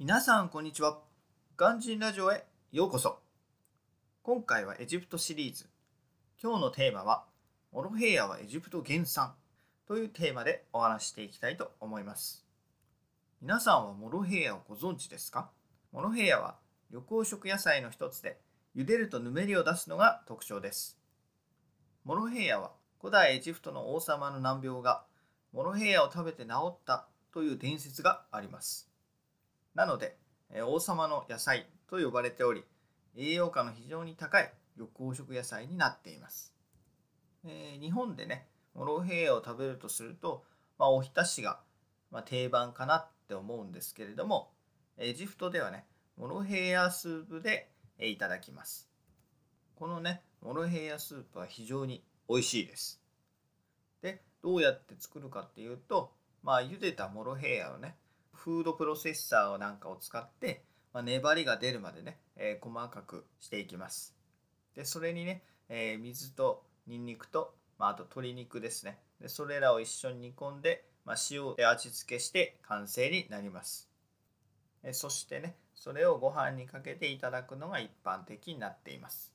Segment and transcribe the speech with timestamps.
[0.00, 1.00] 皆さんこんにちは。
[1.56, 3.18] ガンジンラジオへようこそ。
[4.22, 5.66] 今回はエジプトシリーズ。
[6.40, 7.24] 今日のテーマは、
[7.72, 9.34] モロヘイヤはエジプト原産
[9.88, 12.46] というテーマでお話していきたいと思います。
[13.42, 15.50] 皆さんはモロヘイヤをご存知ですか？
[15.90, 16.54] モロヘイヤは
[16.92, 18.38] 緑黄色野菜の一つで、
[18.76, 20.96] 茹でるとぬめりを出すのが特徴です。
[22.04, 22.70] モロヘイヤは
[23.00, 25.02] 古代エジプトの王様の難病が
[25.52, 28.88] モロヘイヤを食べて治ったという伝説があります。
[29.78, 30.16] なので、
[30.66, 32.64] 王様の野菜と呼ばれており、
[33.16, 36.52] 栄養価の非常に高い緑黄色野菜になっています。
[37.44, 40.42] えー、日本でね、モロヘイヤを食べるとすると、
[40.80, 41.60] まあ、おひたしが、
[42.10, 44.50] ま、定番かなって思うんですけれども、
[44.96, 48.90] エジプトではね、モロヘイヤスープでいただきます。
[49.76, 53.00] このね、モロヘイヤスープは非常に美味しいです。
[54.02, 56.10] で、どうやって作るかっていうと、
[56.42, 57.94] まあ、茹でたモロヘイヤをね、
[58.38, 64.14] フードプロセッサーなんかを使って、まあ、粘りが出るまでね、えー、細かくしていきます。
[64.76, 68.98] で、それにね、えー、水とニンニクと、まあ、あと鶏肉ですね。
[69.20, 73.90] で、それらを一緒に煮込んで、まあ、塩で味付けして完成になります。
[74.84, 79.32] えそしてね、それをご飯にかけていただくのが一般的になっています。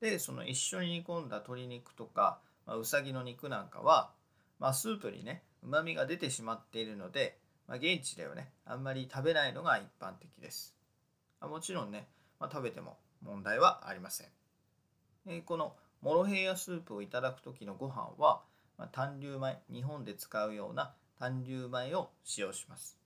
[0.00, 4.12] で、その一緒に煮込んだ鶏肉とか、まあ、うさぎの肉なんかは、
[4.60, 10.76] まあ、スープにね、うまみが出てしまっているので、まあ、現地ではね、あんまり食べないのが一般的です。
[11.40, 14.28] あもちろんね、まあ、食べても問題はありません。
[15.26, 18.42] えー、このモロヘイヤスープをいただく時のご飯は、
[18.78, 22.98] まあ、単粒米、日本で使うような単粒米を使用します。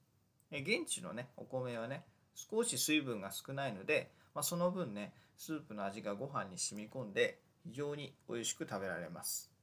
[0.51, 2.05] えー、現地のね、お米はね、
[2.35, 9.56] 少し水分が少ないので、まあ、その分ね、スープの味がご飯に染み込んで非常に美味しく食べられます。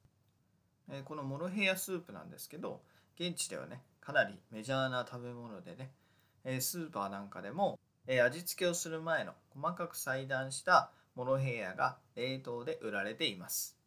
[0.89, 2.81] え、このモロヘイヤスープなんですけど、
[3.20, 5.92] 現地ではね、かなりメジャーな食べ物でね、
[6.44, 13.78] えスーパーなんかでも、え味付けをする前の細かく裁断したモロヘイヤが冷凍で売られています。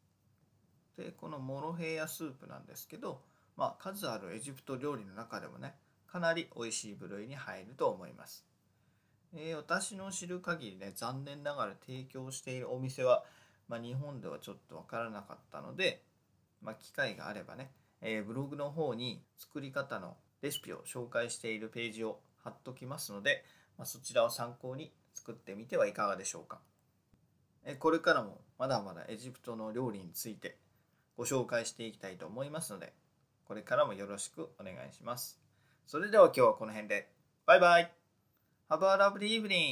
[0.96, 3.20] で、このモロヘイヤスープなんですけど、
[3.56, 5.74] まあ、数あるエジプト料理の中でもね、
[6.06, 8.46] かなり美味しい部類に入ると思います。
[9.34, 13.24] えー、私の知る限りね、残念ながら提供しているお店は、
[13.68, 16.02] まあ、日本ではちょっとわからなかったので、
[16.62, 23.44] まあ、機会があればね、えー、ブログの方に作り方のレシピを紹介しているページを貼っときますので、
[23.78, 26.60] まあ、そちらを参考に作ってみてはいかがでしょうか。
[27.64, 30.56] え、これからもまだまだエジプトの料理について
[31.16, 32.92] ご紹介していきたいと思いますので、
[33.46, 35.40] これからもよろしくお願いします。
[35.86, 37.10] それでは今日はこの辺で。
[37.46, 37.92] バイバイ
[38.68, 39.64] !Have a lovely evening!